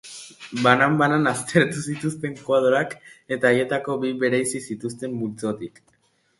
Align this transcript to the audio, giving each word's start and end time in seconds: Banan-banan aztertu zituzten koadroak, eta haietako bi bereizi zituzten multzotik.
Banan-banan 0.61 1.31
aztertu 1.31 1.83
zituzten 1.91 2.33
koadroak, 2.49 2.97
eta 3.37 3.53
haietako 3.53 4.01
bi 4.07 4.13
bereizi 4.27 4.65
zituzten 4.73 5.17
multzotik. 5.23 5.83